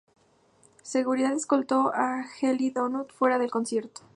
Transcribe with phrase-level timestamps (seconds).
[0.81, 4.01] Seguridad escoltó a Jelly Donut fuera del concierto.